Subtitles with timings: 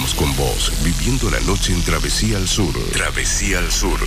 [0.00, 2.74] Con vos, viviendo la noche en Travesía al Sur.
[2.90, 4.00] Travesía al Sur.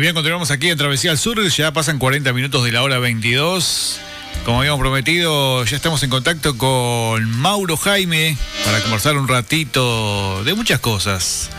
[0.00, 1.46] Bien, continuamos aquí en Travesía al Sur.
[1.48, 4.00] Ya pasan 40 minutos de la hora 22.
[4.44, 10.54] Como habíamos prometido, ya estamos en contacto con Mauro Jaime para conversar un ratito de
[10.54, 11.50] muchas cosas.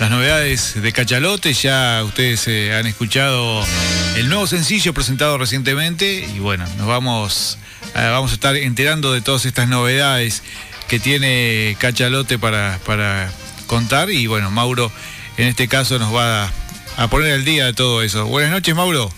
[0.00, 3.62] Las novedades de Cachalote, ya ustedes eh, han escuchado
[4.16, 7.58] el nuevo sencillo presentado recientemente y bueno, nos vamos,
[7.96, 10.42] eh, vamos a estar enterando de todas estas novedades
[10.88, 13.30] que tiene Cachalote para, para
[13.66, 14.90] contar y bueno, Mauro
[15.36, 16.52] en este caso nos va a
[16.98, 18.26] a poner el día de todo eso.
[18.26, 19.08] Buenas noches, Mauro.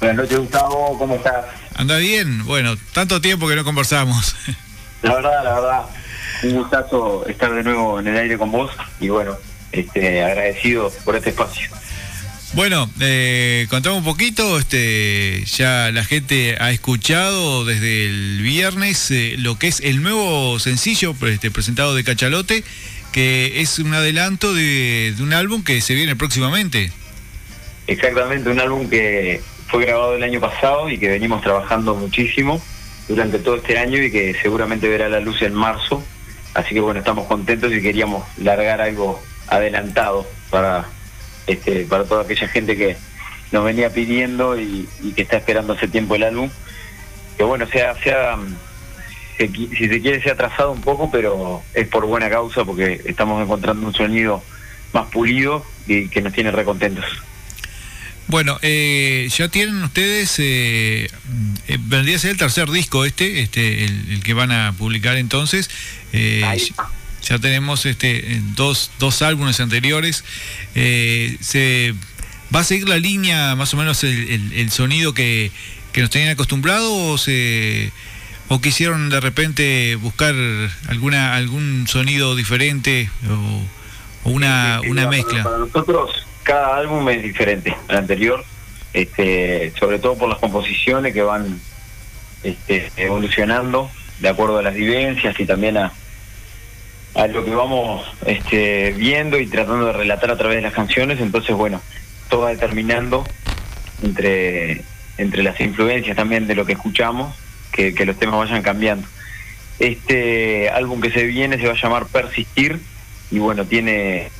[0.00, 0.98] Buenas noches, Gustavo.
[0.98, 1.46] ¿Cómo estás?
[1.76, 2.44] Anda bien.
[2.44, 4.34] Bueno, tanto tiempo que no conversamos.
[5.02, 5.82] La verdad, la verdad,
[6.42, 9.36] un gustazo estar de nuevo en el aire con vos y bueno,
[9.70, 11.70] este, agradecido por este espacio.
[12.54, 19.36] Bueno, eh, contamos un poquito, este, ya la gente ha escuchado desde el viernes eh,
[19.38, 22.64] lo que es el nuevo sencillo este, presentado de Cachalote
[23.12, 26.92] que es un adelanto de, un álbum que se viene próximamente.
[27.86, 32.60] Exactamente, un álbum que fue grabado el año pasado y que venimos trabajando muchísimo
[33.08, 36.02] durante todo este año y que seguramente verá la luz en marzo.
[36.54, 40.86] Así que bueno, estamos contentos y queríamos largar algo adelantado para
[41.46, 42.96] este, para toda aquella gente que
[43.52, 46.50] nos venía pidiendo y, que está esperando hace tiempo el álbum.
[47.36, 47.94] Que bueno, sea,
[49.46, 53.42] si se quiere se ha atrasado un poco, pero es por buena causa porque estamos
[53.42, 54.42] encontrando un sonido
[54.92, 57.04] más pulido y que nos tiene recontentos.
[58.26, 61.08] Bueno, eh, ya tienen ustedes, eh,
[61.66, 65.70] eh, vendría a ser el tercer disco este, este el, que van a publicar entonces.
[66.12, 70.24] Ya tenemos este dos, dos álbumes anteriores.
[70.74, 71.94] se
[72.54, 75.50] ¿Va a seguir la línea, más o menos el, el, sonido que,
[75.92, 77.92] que nos tenían acostumbrado o se
[78.48, 80.34] o quisieron de repente buscar
[80.88, 85.44] alguna algún sonido diferente o, una, una mezcla?
[85.44, 88.44] Para nosotros cada álbum es diferente al anterior,
[88.94, 91.60] este, sobre todo por las composiciones que van
[92.42, 95.92] este, evolucionando de acuerdo a las vivencias y también a,
[97.14, 101.20] a lo que vamos este, viendo y tratando de relatar a través de las canciones.
[101.20, 101.82] Entonces, bueno,
[102.28, 103.26] todo va determinando
[104.02, 104.82] entre,
[105.18, 107.34] entre las influencias también de lo que escuchamos
[107.72, 109.06] que, los temas vayan cambiando.
[109.78, 112.80] Este álbum que se viene se va a llamar Persistir
[113.30, 114.30] y bueno, tiene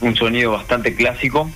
[0.00, 1.50] un sonido bastante clásico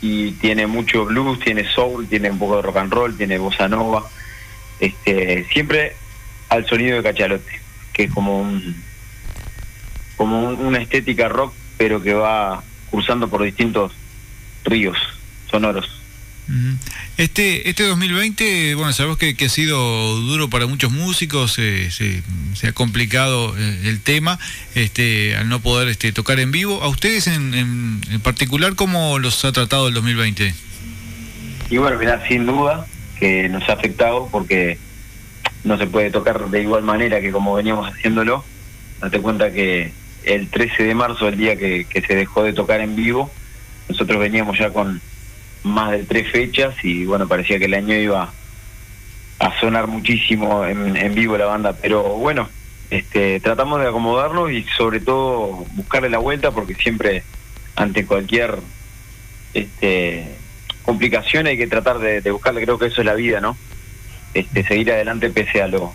[0.00, 3.68] y tiene mucho blues, tiene soul, tiene un poco de rock and roll, tiene bossa
[3.68, 4.08] nova,
[4.80, 5.94] este, siempre
[6.48, 7.60] al sonido de cachalote,
[7.92, 8.74] que es como un
[10.16, 13.92] como una estética rock, pero que va cruzando por distintos
[14.64, 14.96] ríos
[15.50, 16.01] sonoros.
[17.16, 19.76] Este, este 2020, bueno, sabemos que, ha sido
[20.20, 22.22] duro para muchos músicos, se,
[22.66, 24.38] ha complicado eh, el tema
[24.74, 26.82] este, al no poder este, tocar en vivo.
[26.82, 30.54] ¿A ustedes en, en, particular cómo los ha tratado el 2020?
[31.70, 32.86] Y bueno, mira, sin duda
[33.18, 34.78] que nos ha afectado porque
[35.64, 38.44] no se puede tocar de igual manera que como veníamos haciéndolo.
[39.00, 39.92] Date cuenta que
[40.24, 43.30] el 13 de marzo, el día que se dejó de tocar en vivo,
[43.88, 45.00] nosotros veníamos ya con
[45.62, 48.32] más de tres fechas y bueno, parecía que el año iba
[49.38, 52.48] a sonar muchísimo en, vivo la banda, pero bueno,
[52.90, 57.24] este, tratamos de acomodarlo y sobre todo buscarle la vuelta porque siempre
[57.74, 58.58] ante cualquier
[59.54, 60.36] este,
[60.82, 63.56] complicación hay que tratar de, buscarle, creo que eso es la vida, ¿no?
[64.34, 65.92] Este, seguir adelante pese a lo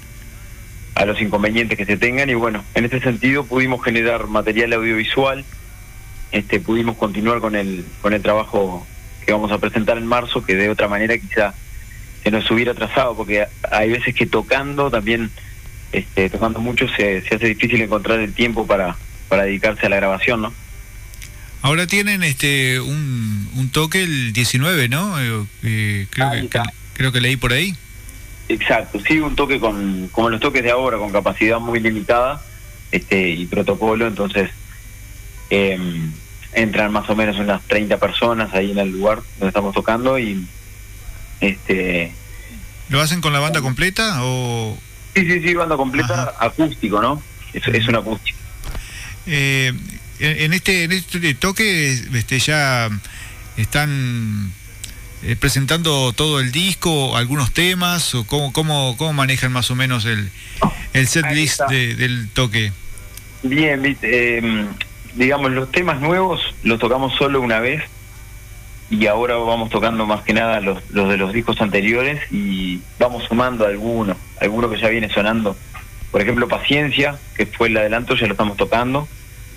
[0.95, 2.29] a los inconvenientes que se tengan.
[2.29, 5.45] Y bueno, en ese sentido pudimos generar material audiovisual,
[6.31, 8.85] este, pudimos continuar con el con el trabajo
[9.27, 11.53] que vamos a presentar en marzo, que de otra manera quizá
[12.23, 15.29] se nos hubiera atrasado, porque hay veces que tocando también,
[15.91, 18.95] este, tocando mucho, se, se hace difícil encontrar el tiempo para,
[19.27, 20.53] para dedicarse a la grabación, ¿no?
[21.61, 25.19] Ahora tienen este un, un toque el 19, ¿no?
[25.19, 26.59] Eh, eh, creo, que,
[26.93, 27.75] creo que leí por ahí.
[28.47, 32.41] Exacto, sí, un toque con como los toques de ahora, con capacidad muy limitada
[32.93, 34.49] este y protocolo, entonces
[35.49, 35.77] eh,
[36.57, 40.45] entran más o menos unas 30 personas ahí en el lugar donde estamos tocando y,
[41.39, 42.11] Este,
[42.89, 44.77] ¿Lo hacen con la banda completa o...?
[45.13, 47.21] Sí, sí, sí, banda completa, acústico, ¿no?
[47.53, 48.37] Es, es un acústico.
[49.27, 49.73] Eh,
[50.19, 52.89] en este en este toque este ya
[53.55, 54.51] están
[55.21, 60.05] eh, presentando todo el disco, algunos temas o cómo cómo, cómo manejan más o menos
[60.05, 60.29] el,
[60.93, 62.71] el set list del toque.
[63.43, 64.67] Bien, eh,
[65.17, 67.83] digamos los temas nuevos los tocamos solo una vez
[68.89, 73.65] y ahora vamos tocando más que nada los, de los discos anteriores y vamos sumando
[73.65, 75.57] algunos, algunos que ya viene sonando.
[76.11, 79.05] Por ejemplo, Paciencia, que fue el adelanto, ya lo estamos tocando.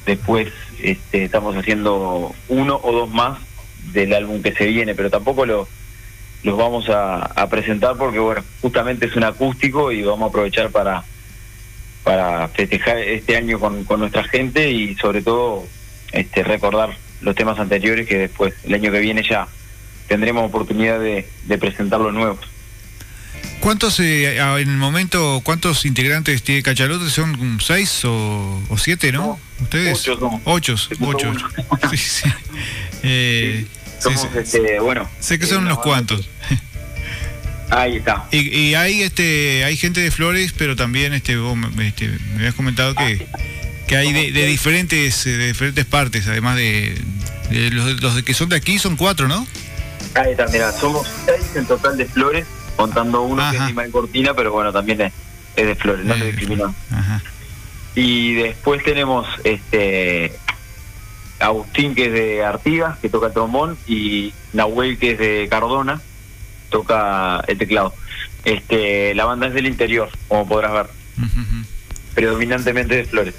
[0.05, 0.49] Después
[0.83, 3.39] este, estamos haciendo uno o dos más
[3.93, 5.69] del álbum que se viene, pero tampoco lo,
[6.43, 11.05] los vamos a, presentar porque, bueno, justamente es un acústico y vamos a aprovechar para,
[12.05, 15.67] para festejar este año con, con nuestra gente y sobre todo
[16.12, 19.47] este, recordar los temas anteriores que después, el año que viene ya
[20.08, 21.25] tendremos oportunidad de,
[21.58, 22.38] presentar los nuevos.
[23.61, 27.11] ¿Cuántos, eh, en el momento, cuántos integrantes tiene Cachalote?
[27.11, 29.38] ¿Son seis o, siete, no?
[29.61, 30.08] ¿Ustedes?
[30.08, 30.41] Ocho.
[30.44, 31.49] Ocho, ocho.
[31.91, 32.31] sí, sí.
[33.02, 33.67] Eh,
[33.99, 35.08] Somos, este, bueno.
[35.20, 36.29] Sé que son unos cuantos.
[37.70, 38.26] Ahí está.
[38.32, 42.94] Y, hay este hay gente de Flores, pero también este vos este, me habías comentado
[42.94, 43.26] que
[43.90, 46.96] que hay de, diferentes eh, de diferentes partes, además de,
[47.72, 49.44] los, los, que son de aquí, son cuatro, ¿no?
[50.14, 52.46] Ahí está, mira, somos seis en total de flores,
[52.76, 55.12] contando uno que es Animal Cortina, pero bueno, también es,
[55.56, 56.73] de flores, no se discriminó.
[57.96, 60.37] Y después tenemos este
[61.40, 66.00] Agustín, que es de Artigas, que toca el trombón, y Nahuel, que es de Cardona,
[66.70, 67.94] toca el teclado.
[68.44, 70.87] Este, la banda es del interior, como podrás ver.
[72.14, 73.34] Predominantemente de flores.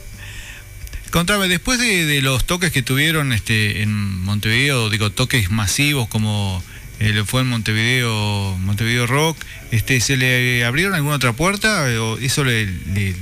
[1.10, 6.63] Contame, después de, los toques que tuvieron este, en Montevideo, digo, toques masivos como
[7.01, 9.38] eh, fue en Montevideo, Montevideo Rock,
[9.72, 12.66] este, ¿se le abrieron alguna otra puerta o eso le,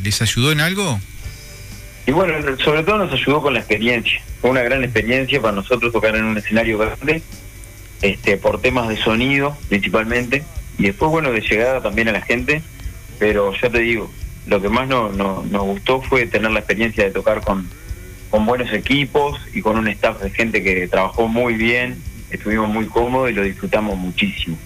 [0.04, 1.00] les ayudó en algo?
[2.06, 4.22] Y bueno, sobre todo nos ayudó con la experiencia.
[4.42, 7.22] Fue una gran experiencia para nosotros tocar en un escenario grande,
[8.02, 10.44] este, por temas de sonido principalmente,
[10.78, 12.62] y después, bueno, de llegada también a la gente,
[13.20, 14.10] pero ya te digo,
[14.48, 17.70] lo que más no, nos gustó fue tener la experiencia de tocar con,
[18.30, 22.02] con buenos equipos y con un staff de gente que trabajó muy bien,
[22.32, 24.58] estuvimos muy cómodos y lo disfrutamos muchísimo.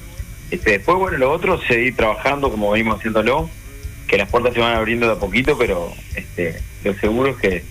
[0.51, 3.49] Este, después, bueno, lo otro, seguir trabajando como venimos haciéndolo,
[4.07, 7.63] que las puertas se van abriendo de a poquito, pero este, lo seguro es que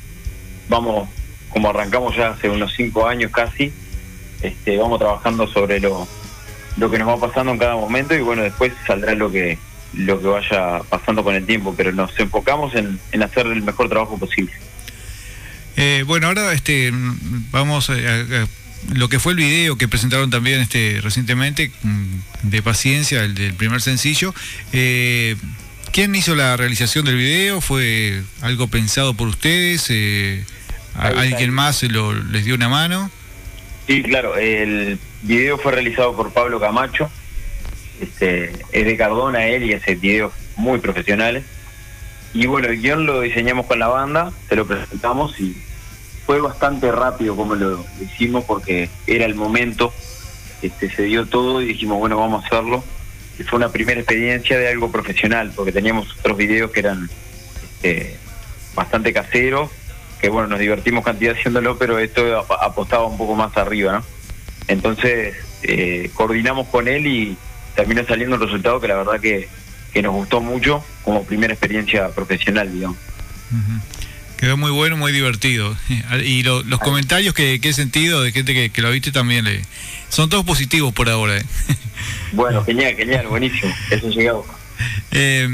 [0.69, 1.09] vamos,
[1.51, 3.73] como arrancamos ya hace unos cinco años casi,
[4.43, 6.07] este, vamos trabajando sobre lo,
[6.77, 9.59] lo que nos va pasando en cada momento y bueno, después saldrá lo que
[9.95, 13.91] lo que vaya pasando con el tiempo, pero nos enfocamos en, en hacer el mejor
[13.91, 14.53] trabajo posible.
[15.77, 16.91] Eh, bueno, ahora este,
[17.51, 17.95] vamos a,
[18.95, 23.55] lo que fue el video que presentaron también este, recientemente mm, de Paciencia, el del
[23.55, 24.35] primer sencillo.
[24.73, 25.37] Eh,
[25.93, 27.61] ¿Quién hizo la realización del video?
[27.61, 29.87] ¿Fue algo pensado por ustedes?
[29.91, 30.45] Eh,
[30.95, 33.11] ¿Alguien más lo, les dio una mano?
[33.93, 34.37] Sí, claro.
[34.37, 37.11] El video fue realizado por Pablo Camacho.
[38.01, 41.45] Este, es de Cardona él y hace videos muy profesionales.
[42.33, 45.55] Y bueno, el guion lo diseñamos con la banda, se lo presentamos y
[46.25, 49.93] fue bastante rápido como lo, hicimos porque era el momento,
[50.63, 52.83] este, se dio todo y dijimos, bueno, vamos a hacerlo.
[53.39, 57.11] Y fue una primera experiencia de algo profesional, porque teníamos otros videos que eran
[57.63, 58.17] este,
[58.75, 59.71] bastante caseros,
[60.23, 64.05] que bueno, nos divertimos cantidad haciéndolo, pero esto apostaba un poco más arriba, ¿no?
[64.69, 67.37] Entonces, eh, coordinamos con él y
[67.75, 69.49] terminó saliendo un resultado que la verdad que
[69.93, 72.97] que nos gustó mucho como primera experiencia profesional, digamos.
[74.39, 75.77] Quedó muy bueno, muy divertido.
[76.25, 79.63] Y los comentarios que, he sentido de gente que, lo viste también le,
[80.09, 81.37] son todos positivos por ahora.
[81.39, 81.45] ¿eh?
[82.33, 83.73] Bueno, genial, genial, buenísimo.
[83.91, 84.45] Eso llegado.
[85.13, 85.49] Eh,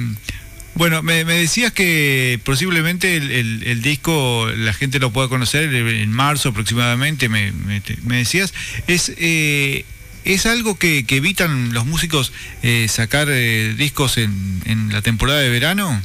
[0.78, 7.28] bueno, me, decías que posiblemente el, disco la gente lo pueda conocer en marzo aproximadamente,
[7.28, 7.52] me,
[8.04, 8.54] decías.
[8.86, 9.84] Es eh,
[10.24, 12.32] ¿Es algo que, evitan los músicos
[12.62, 16.02] eh, sacar eh, discos en, la temporada de verano?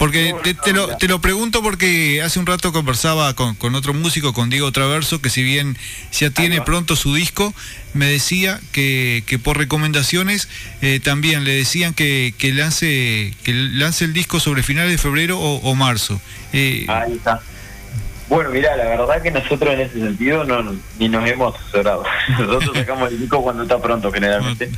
[0.00, 4.32] Porque te, lo, te, lo, pregunto porque hace un rato conversaba con, con, otro músico,
[4.32, 5.76] con Diego Traverso, que si bien
[6.10, 7.52] ya tiene pronto su disco,
[7.92, 10.48] me decía que, que por recomendaciones
[10.80, 15.38] eh, también le decían que, que, lance, que lance el disco sobre finales de febrero
[15.38, 16.18] o, o marzo.
[16.54, 17.42] Ahí está.
[18.30, 22.04] Bueno, mira, la verdad que nosotros en ese sentido no ni nos hemos asesorado.
[22.38, 24.70] Nosotros sacamos el disco cuando está pronto, generalmente.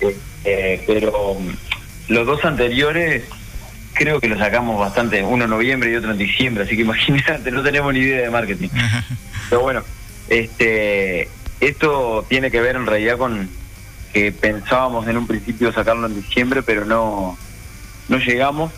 [0.00, 1.36] Eh, eh, pero
[2.06, 3.24] los dos anteriores
[3.92, 7.50] creo que los sacamos bastante, uno en noviembre y otro en diciembre, así que imagínate,
[7.50, 8.68] no tenemos ni idea de marketing.
[9.50, 9.82] Pero bueno,
[10.28, 11.28] este
[11.60, 13.48] esto tiene que ver en realidad con
[14.12, 17.38] que pensábamos en un principio sacarlo en diciembre, pero no,
[18.08, 18.72] no llegamos,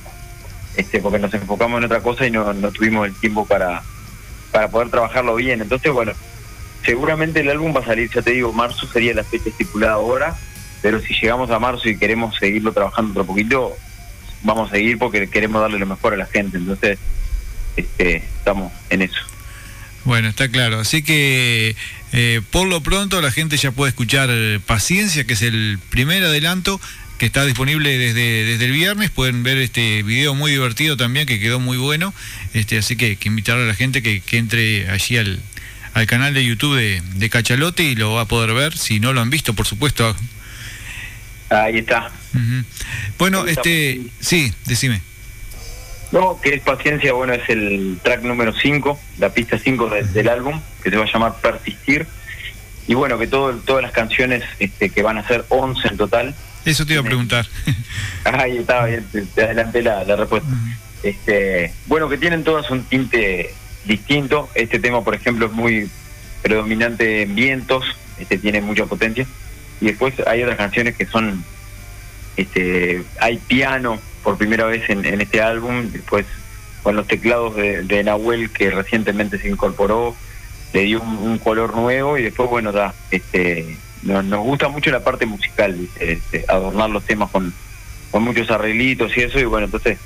[0.76, 3.82] este, porque nos enfocamos en otra cosa y no, no tuvimos el tiempo para,
[4.52, 5.60] para poder trabajarlo bien.
[5.60, 6.12] Entonces, bueno,
[6.84, 10.36] seguramente el álbum va a salir, ya te digo, marzo sería la fecha estipulada ahora,
[10.82, 13.76] pero si llegamos a marzo y queremos seguirlo trabajando otro poquito,
[14.44, 16.58] vamos a seguir porque queremos darle lo mejor a la gente.
[16.58, 16.98] Entonces,
[17.76, 19.20] este, estamos en eso.
[20.04, 20.78] Bueno, está claro.
[20.80, 21.74] Así que
[22.12, 24.30] eh, por lo pronto la gente ya puede escuchar
[24.66, 26.80] Paciencia, que es el primer adelanto
[27.18, 29.10] que está disponible desde, desde el viernes.
[29.10, 32.14] Pueden ver este video muy divertido también, que quedó muy bueno.
[32.52, 35.40] Este, así que, que invitar a la gente que, que entre allí al,
[35.94, 38.76] al canal de YouTube de, de, Cachalote y lo va a poder ver.
[38.76, 40.14] Si no lo han visto, por supuesto.
[41.62, 42.10] Ahí está.
[42.34, 42.64] Uh -huh.
[43.18, 45.00] Bueno, este, sí, decime.
[46.12, 50.28] No, que es Paciencia, bueno, es el track número 5, la pista 5 de, del
[50.28, 52.06] álbum, que se va a llamar Persistir.
[52.86, 56.34] Y bueno, que todo, todas las canciones este, que van a ser 11 en total.
[56.64, 57.46] Eso te iba a preguntar.
[58.24, 60.48] Ahí estaba te, te adelanté la, la respuesta.
[60.48, 60.76] Uh -huh.
[61.02, 64.48] este, bueno, que tienen todas un tinte distinto.
[64.54, 65.88] Este tema, por ejemplo, es muy
[66.42, 67.84] predominante en vientos,
[68.18, 69.26] este tiene mucha potencia.
[69.84, 71.44] Y después hay otras canciones que son,
[72.38, 76.24] este, hay piano por primera vez en, en este álbum, después
[76.82, 80.16] con los teclados de, Nahuel que recientemente se incorporó,
[80.72, 84.90] le dio un, un color nuevo y después, bueno, da, este, nos, nos, gusta mucho
[84.90, 87.52] la parte musical, este, adornar los temas con,
[88.10, 89.98] con muchos arreglitos y eso, y bueno, entonces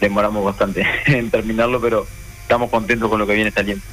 [0.00, 2.06] demoramos bastante en terminarlo, pero
[2.40, 3.84] estamos contentos con lo que viene saliendo.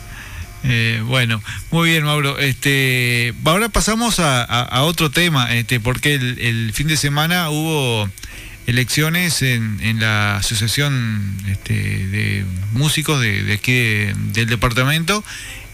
[0.63, 1.41] Eh, bueno,
[1.71, 2.39] muy bien, Mauro.
[2.39, 7.49] Este, ahora pasamos a, a, a otro tema, este, porque el, el, fin de semana
[7.49, 8.09] hubo
[8.65, 15.23] elecciones en, en la asociación este, de músicos de, de aquí de, del departamento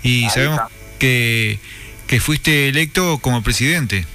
[0.02, 0.62] y Ahí sabemos
[0.98, 1.60] que,
[2.08, 4.06] que fuiste electo como presidente.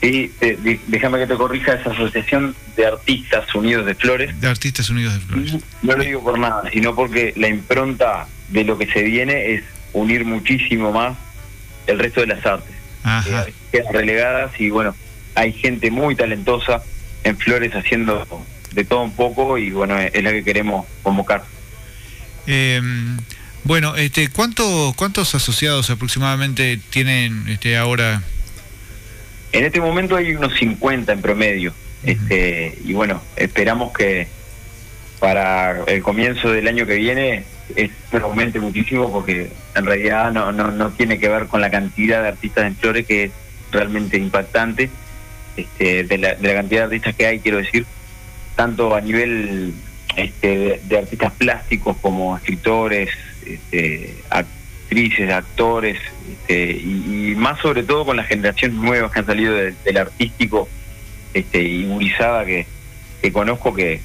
[0.00, 4.40] Sí, eh, déjame que te corrija esa asociación de artistas unidos de Flores.
[4.40, 5.56] De artistas unidos de Flores.
[5.82, 9.64] No lo digo por nada, sino porque la impronta de lo que se viene es
[9.92, 11.16] unir muchísimo más
[11.86, 12.74] el resto de las artes.
[13.02, 13.44] Ajá.
[13.48, 14.94] Eh, quedan relegadas y bueno,
[15.34, 16.82] hay gente muy talentosa
[17.24, 18.26] en Flores haciendo
[18.72, 21.44] de todo un poco y bueno, es la que queremos convocar.
[22.46, 22.80] Eh,
[23.64, 28.22] bueno, este, ¿cuánto, ¿cuántos asociados aproximadamente tienen este, ahora?
[29.52, 31.70] En este momento hay unos 50 en promedio.
[31.70, 32.12] Uh -huh.
[32.12, 34.28] este, y bueno, esperamos que
[35.18, 37.44] para el comienzo del año que viene
[37.76, 42.22] esto aumente muchísimo porque en realidad no, no, no tiene que ver con la cantidad
[42.22, 43.32] de artistas en Flores que es
[43.70, 44.90] realmente impactante.
[45.56, 47.84] Este, de, la, de la cantidad de artistas que hay, quiero decir,
[48.54, 49.74] tanto a nivel
[50.14, 53.10] este, de, artistas plásticos como escritores,
[53.44, 55.98] este, actrices, actores,
[56.30, 59.96] este, y, y, más sobre todo con las generaciones nuevas que han salido de, del
[59.96, 60.68] artístico
[61.34, 61.88] este, y
[62.46, 62.66] que,
[63.20, 64.00] que conozco que,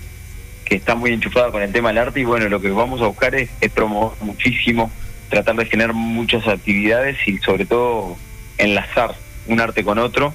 [0.66, 3.08] que está muy enchufada con el tema del arte y bueno, lo que vamos a
[3.08, 4.92] buscar es, es promover muchísimo,
[5.30, 8.18] tratar de generar muchas actividades y sobre todo
[8.58, 9.16] enlazar
[9.48, 10.34] un arte con otro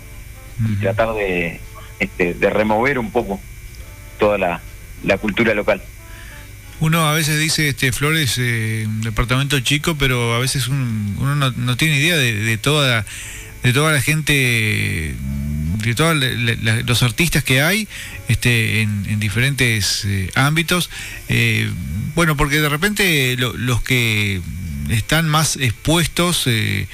[0.68, 1.60] y tratar de,
[2.00, 3.40] este, de remover un poco
[4.18, 4.60] toda la,
[5.04, 5.82] la cultura local.
[6.80, 11.34] Uno a veces dice, este Flores, eh, un departamento chico, pero a veces un, uno
[11.34, 13.04] no, no, tiene idea de, de, toda,
[13.64, 15.16] de toda la gente,
[15.78, 16.16] de todos
[16.86, 17.88] los artistas que hay
[18.28, 20.90] este, en, en diferentes eh, ámbitos.
[21.28, 21.70] Eh,
[22.14, 24.40] bueno, porque de repente lo, los que
[24.90, 26.44] están más expuestos...
[26.46, 26.86] Eh,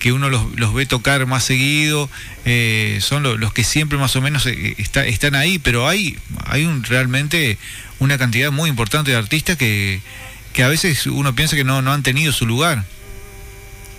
[0.00, 2.10] que uno los, los, ve tocar más seguido,
[2.98, 6.82] son lo, los que siempre más o menos está, están ahí, pero hay, hay un,
[6.82, 7.58] realmente
[8.00, 10.00] una cantidad muy importante de artistas que,
[10.52, 12.84] que a veces uno piensa que no, no han tenido su lugar.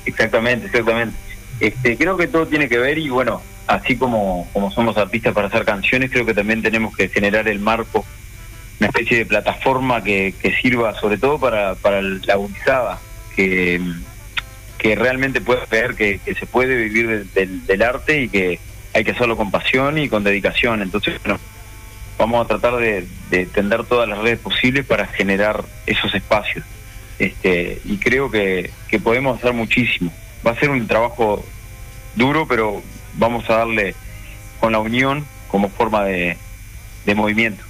[0.06, 1.16] Exactamente, exactamente.
[1.60, 5.48] Este, creo que todo tiene que ver y bueno, así como, como somos artistas para
[5.48, 8.06] hacer canciones, creo que también tenemos que generar el marco,
[8.80, 13.00] una especie de plataforma que, sirva sobre todo para, para la gurizada,
[13.36, 13.82] que
[14.84, 18.60] que realmente puede ver que, que, se puede vivir del, del, del, arte y que
[18.94, 20.82] hay que hacerlo con pasión y con dedicación.
[20.82, 21.40] Entonces, bueno,
[22.18, 26.66] vamos a tratar de, de tender todas las redes posibles para generar esos espacios.
[27.18, 30.12] Este, y creo que, que podemos hacer muchísimo.
[30.46, 31.46] Va a ser un trabajo
[32.16, 32.84] duro, pero
[33.16, 33.96] vamos a darle
[34.60, 36.38] con la unión como forma de,
[37.06, 37.64] de movimiento.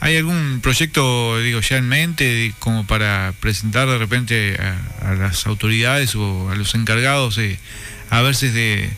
[0.00, 5.46] ¿Hay algún proyecto, digo, ya en mente como para presentar de repente a, a las
[5.46, 7.58] autoridades o a los encargados de,
[8.10, 8.90] a veces de,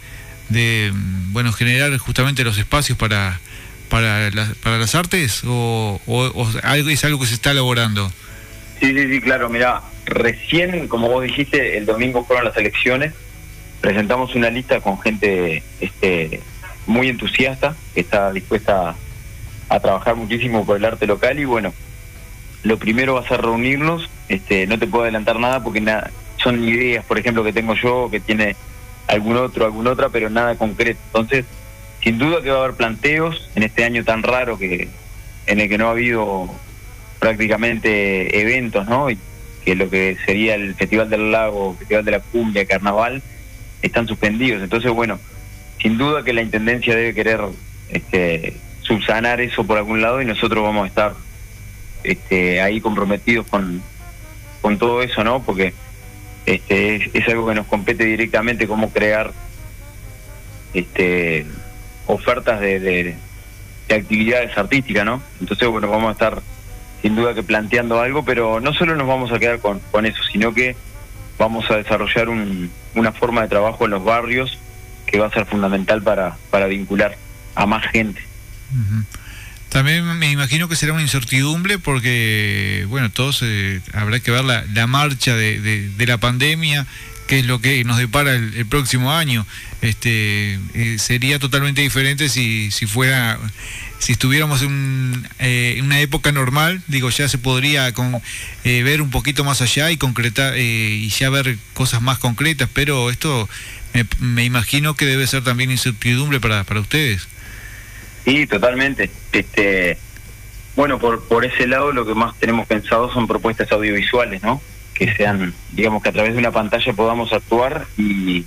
[0.49, 3.39] de, bueno, generar justamente los espacios para,
[3.89, 8.11] para, la, para las artes o, o, o, es algo que se está elaborando?
[8.81, 13.13] Sí, sí, sí, claro, mira, recién, como vos dijiste, el domingo fueron las elecciones,
[13.85, 16.41] presentamos una lista con gente este,
[16.87, 18.97] muy entusiasta, que está dispuesta
[19.69, 21.75] a, trabajar muchísimo por el arte local y bueno,
[22.63, 26.67] lo primero va a ser reunirnos, este, no te puedo adelantar nada porque nada, son
[26.67, 28.57] ideas, por ejemplo, que tengo yo, que tiene
[29.07, 31.01] algún otro, alguna otra, pero nada concreto.
[31.09, 31.45] Entonces,
[32.03, 34.89] sin duda que va a haber planteos en este año tan raro que
[35.47, 36.49] en el que no ha habido
[37.19, 39.11] prácticamente eventos, ¿no?
[39.11, 39.19] Y
[39.63, 43.23] que lo que sería el Festival del Lago, Festival de la Cumbia, Carnaval,
[43.85, 44.63] están suspendidos.
[44.63, 45.21] Entonces, bueno,
[45.81, 47.41] sin duda que la Intendencia debe querer
[47.91, 51.15] este, subsanar eso por algún lado y nosotros vamos a estar
[52.03, 53.83] este, ahí comprometidos con,
[54.63, 55.43] con todo eso, ¿no?
[55.43, 55.75] Porque
[56.47, 59.33] este, es, algo que nos compete directamente cómo crear
[60.73, 61.47] este,
[62.07, 63.17] ofertas de, de,
[63.95, 65.23] actividades artísticas, ¿no?
[65.41, 66.43] Entonces, bueno, vamos a estar
[67.03, 70.23] sin duda que planteando algo, pero no solo nos vamos a quedar con, con eso,
[70.33, 70.75] sino que
[71.39, 74.59] vamos a desarrollar una forma de trabajo en los barrios
[75.07, 77.17] que va a ser fundamental para, para vincular
[77.55, 78.23] a más gente.
[79.69, 84.87] También me imagino que será una incertidumbre porque, bueno, todos eh, habrá que ver la,
[84.87, 86.87] marcha de, de, la pandemia,
[87.27, 89.47] qué es lo que nos depara el, próximo año.
[89.83, 93.39] Este, eh, sería totalmente diferente si, si fuera,
[94.05, 98.21] si estuviéramos en, eh, una época normal, digo, ya se podría con,
[98.63, 103.49] ver un poquito más allá y concretar y ya ver cosas más concretas, pero esto
[103.95, 107.29] me, me imagino que debe ser también incertidumbre para, para ustedes.
[108.27, 109.11] Sí, totalmente.
[109.33, 109.97] Este,
[110.77, 114.61] bueno, por, por ese lado lo que más tenemos pensado son propuestas audiovisuales, ¿no?
[114.93, 118.45] Que sean, digamos que a través de una pantalla podamos actuar y,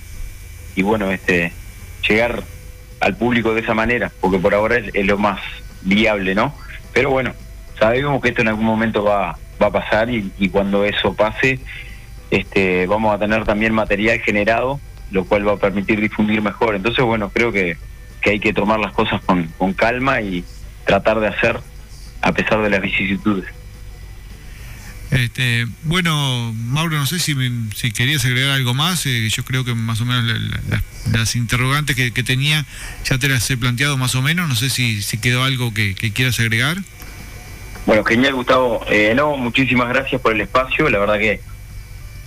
[0.76, 1.52] y bueno, este,
[2.08, 2.44] llegar
[3.00, 5.40] al público de esa manera, porque por ahora es, lo más
[5.82, 6.54] viable, ¿no?
[6.92, 7.32] Pero bueno,
[7.78, 11.60] sabemos que esto en algún momento va, va a pasar y, y cuando eso pase,
[12.30, 16.74] este, vamos a tener también material generado, lo cual va a permitir difundir mejor.
[16.74, 17.76] Entonces, bueno, creo que
[18.20, 20.44] que hay que tomar las cosas con, con calma y
[20.84, 21.60] tratar de hacer
[22.22, 23.46] a pesar de las vicisitudes.
[25.10, 27.34] Este, bueno, Mauro, no sé si,
[27.92, 29.06] querías agregar algo más.
[29.06, 30.24] Eh, yo creo que más o menos
[31.12, 32.66] las interrogantes que, tenía
[33.04, 34.48] ya te las he planteado más o menos.
[34.48, 36.78] No sé si, quedó algo que, quieras agregar.
[37.86, 38.84] Bueno, genial, Gustavo.
[38.90, 40.90] Eh, no, muchísimas gracias por el espacio.
[40.90, 41.40] La verdad que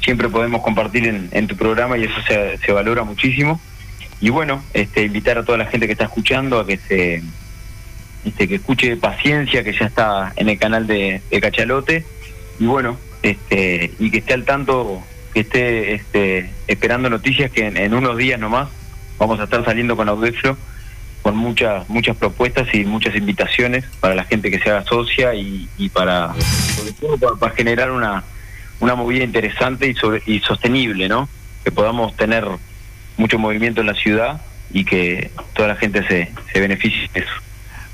[0.04, 3.62] siempre podemos compartir en, en tu programa y eso se, se valora muchísimo
[4.22, 7.24] y bueno, este, invitar a toda la gente que está escuchando a que se
[8.24, 12.06] este, que escuche paciencia, que ya está en el canal de, Cachalote,
[12.62, 15.02] y bueno, este, y que esté al tanto,
[15.34, 18.70] que esté este, esperando noticias que en, unos días nomás
[19.18, 20.56] vamos a estar saliendo con Audeflo
[21.24, 25.68] con muchas muchas propuestas y muchas invitaciones para la gente que se haga socia y,
[25.92, 26.36] para
[26.76, 28.24] sobre todo para, generar una
[28.80, 31.28] una movida interesante y, sobre, y sostenible, ¿no?
[31.64, 32.46] Que podamos tener
[33.18, 34.40] mucho movimiento en la ciudad
[34.72, 37.34] y que toda la gente se, se beneficie de eso.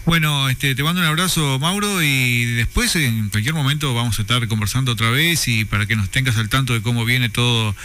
[0.08, 4.48] Bueno, este, te mando un abrazo, Mauro, y después en cualquier momento vamos a estar
[4.48, 7.76] conversando otra vez y para que nos tengas al tanto de cómo viene todo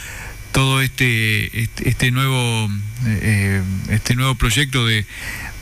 [0.53, 2.69] todo este este, este nuevo
[3.07, 5.05] eh, este nuevo proyecto de,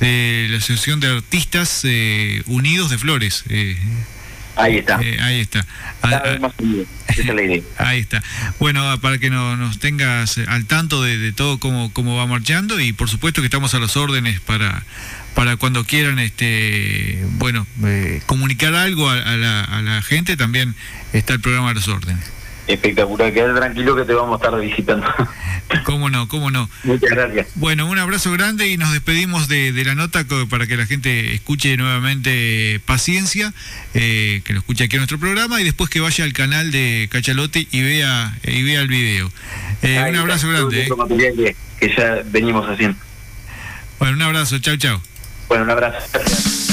[0.02, 3.43] de, la asociación de artistas eh, unidos de Flores.
[3.50, 3.76] Eh,
[4.56, 5.00] Ahí está.
[5.02, 5.65] Eh, ahí está.
[7.78, 8.21] Ahí está.
[8.60, 12.93] Bueno, para que no, nos tengas al tanto de, todo cómo, cómo va marchando y
[12.93, 14.84] por supuesto que estamos a las órdenes para
[15.34, 20.76] para cuando quieran este bueno eh, comunicar algo a, la, a la gente también
[21.13, 22.32] está el programa a las órdenes
[22.74, 23.34] espectacular.
[23.34, 25.08] Quédate tranquilo que te vamos a estar visitando.
[25.86, 26.28] ¿Cómo no?
[26.28, 26.70] ¿Cómo no?
[26.84, 27.48] Muchas gracias.
[27.56, 31.76] Bueno, un abrazo grande y nos despedimos de, la nota para que la gente escuche
[31.78, 33.54] nuevamente Paciencia,
[33.94, 37.08] eh, que lo escuche aquí en nuestro programa y después que vaya al canal de
[37.12, 39.32] Cachalote y vea y vea el video.
[39.82, 40.88] Eh, un abrazo grande.
[40.88, 41.56] Eh.
[41.80, 42.98] Que, ya venimos haciendo.
[44.00, 44.60] Bueno, un abrazo.
[44.60, 45.02] Chau, chau.
[45.52, 46.08] Bueno, un abrazo.
[46.14, 46.70] Gracias.